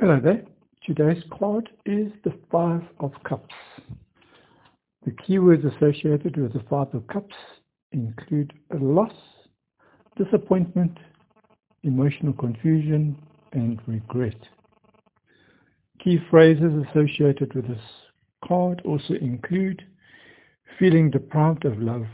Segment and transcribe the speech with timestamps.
[0.00, 0.44] Hello there.
[0.86, 3.52] Today's card is the Five of Cups.
[5.04, 7.34] The keywords associated with the Five of Cups
[7.90, 9.12] include loss,
[10.16, 10.96] disappointment,
[11.82, 13.20] emotional confusion,
[13.54, 14.36] and regret.
[15.98, 17.82] Key phrases associated with this
[18.46, 19.82] card also include
[20.78, 22.06] feeling deprived of love,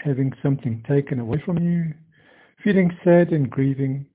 [0.00, 1.92] having something taken away from you,
[2.62, 4.06] feeling sad and grieving,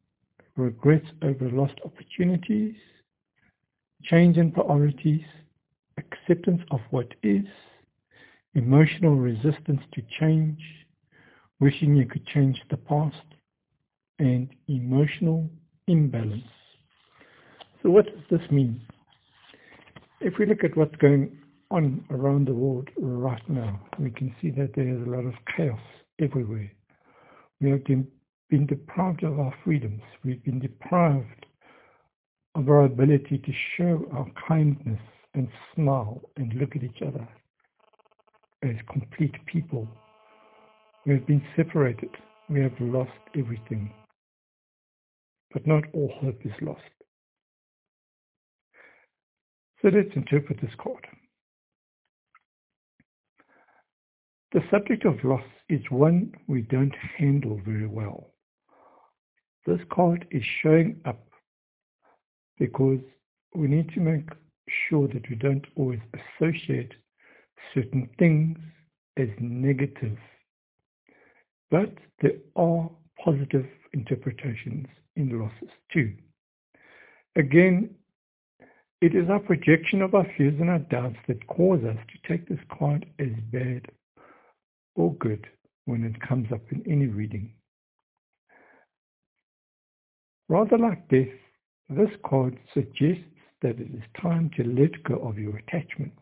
[0.55, 2.73] regrets over lost opportunities,
[4.03, 5.25] change in priorities,
[5.97, 7.45] acceptance of what is,
[8.53, 10.59] emotional resistance to change,
[11.59, 13.15] wishing you could change the past,
[14.19, 15.49] and emotional
[15.87, 16.43] imbalance.
[17.83, 18.81] So what does this mean?
[20.19, 21.37] If we look at what's going
[21.69, 25.33] on around the world right now, we can see that there is a lot of
[25.55, 25.79] chaos
[26.19, 26.71] everywhere.
[27.61, 28.07] We have been,
[28.67, 30.01] deprived of our freedoms.
[30.23, 31.45] We've been deprived
[32.57, 34.99] of our ability to show our kindness
[35.35, 37.27] and smile and look at each other
[38.63, 39.87] as complete people.
[41.05, 42.09] We have been separated.
[42.49, 43.93] We have lost everything.
[45.53, 46.81] But not all hope is lost.
[49.83, 51.05] So let's interpret this card.
[54.53, 58.31] The subject of loss is one we don't handle very well.
[59.67, 61.26] This card is showing up
[62.59, 62.99] because
[63.55, 64.29] we need to make
[64.89, 66.91] sure that we don't always associate
[67.73, 68.57] certain things
[69.17, 70.17] as negative.
[71.71, 72.89] But there are
[73.23, 76.13] positive interpretations in losses too.
[77.35, 77.89] Again,
[79.01, 82.47] it is our projection of our fears and our doubts that cause us to take
[82.47, 83.85] this card as bad
[84.95, 85.45] or good
[85.85, 87.53] when it comes up in any reading.
[90.49, 91.27] Rather like death,
[91.89, 93.23] this card suggests
[93.61, 96.17] that it is time to let go of your attachments,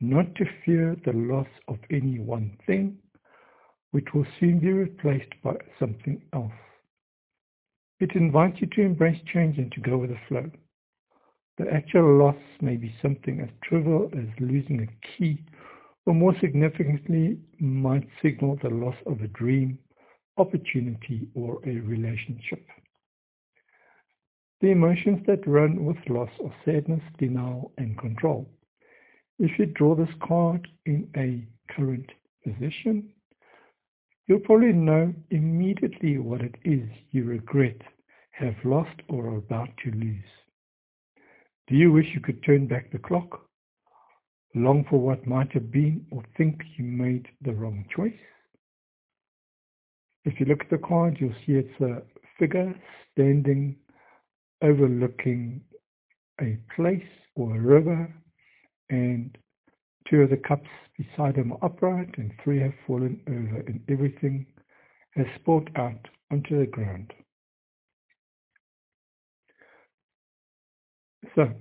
[0.00, 2.96] not to fear the loss of any one thing,
[3.92, 6.52] which will soon be replaced by something else.
[8.00, 10.50] It invites you to embrace change and to go with the flow.
[11.58, 15.42] The actual loss may be something as trivial as losing a key,
[16.06, 19.78] or more significantly, might signal the loss of a dream,
[20.38, 22.66] opportunity, or a relationship.
[24.60, 28.46] The emotions that run with loss are sadness, denial, and control.
[29.38, 32.10] If you draw this card in a current
[32.44, 33.08] position,
[34.26, 37.80] you'll probably know immediately what it is you regret,
[38.32, 40.30] have lost, or are about to lose.
[41.68, 43.46] Do you wish you could turn back the clock?
[44.54, 48.12] Long for what might have been or think you made the wrong choice?
[50.26, 52.02] If you look at the card, you'll see it's a
[52.38, 52.74] figure
[53.12, 53.76] standing
[54.62, 55.60] overlooking
[56.40, 57.02] a place
[57.34, 58.12] or a river,
[58.90, 59.36] and
[60.08, 64.46] two of the cups beside him are upright, and three have fallen over, and everything
[65.14, 67.12] has spilled out onto the ground.
[71.34, 71.52] So,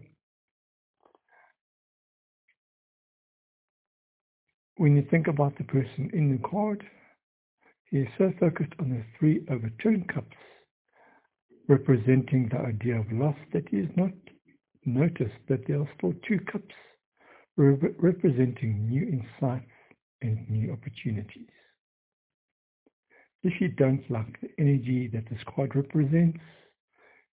[4.77, 6.83] when you think about the person in the card,
[7.91, 10.35] he is so focused on the three overturned cups
[11.69, 14.11] representing the idea of loss that has not
[14.85, 16.75] noticed that there are still two cups
[17.55, 19.69] representing new insights
[20.21, 21.47] and new opportunities.
[23.43, 26.39] If you don't like the energy that this card represents,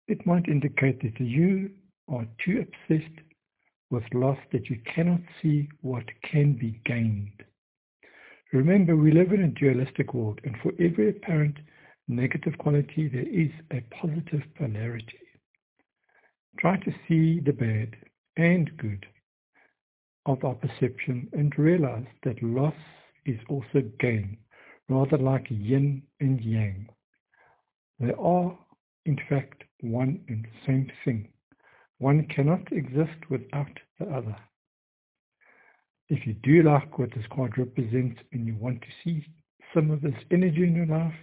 [0.06, 1.70] it might indicate that you
[2.08, 3.18] are too obsessed
[3.90, 7.42] with loss that you cannot see what can be gained.
[8.52, 11.56] Remember, we live in a dualistic world, and for every apparent
[12.08, 15.18] negative quality, there is a positive polarity.
[16.58, 17.96] Try to see the bad
[18.36, 19.06] and good
[20.26, 22.74] of our perception and realize that loss
[23.24, 24.36] is also gain,
[24.88, 26.88] rather like yin and yang.
[27.98, 28.56] They are,
[29.04, 31.28] in fact, one and the same thing.
[31.98, 34.36] One cannot exist without the other.
[36.08, 39.26] If you do like what this card represents and you want to see
[39.74, 41.14] some of this energy in your life,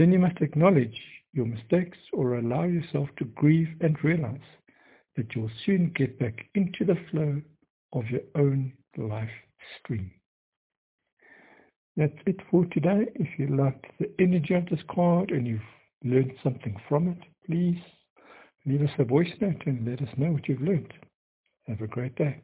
[0.00, 0.98] then you must acknowledge
[1.34, 4.40] your mistakes or allow yourself to grieve and realize
[5.14, 7.42] that you'll soon get back into the flow
[7.92, 9.28] of your own life
[9.78, 10.10] stream.
[11.98, 13.08] That's it for today.
[13.16, 15.60] If you liked the energy of this card and you've
[16.02, 17.82] learned something from it, please
[18.64, 20.94] leave us a voice note and let us know what you've learned.
[21.66, 22.40] Have a great day.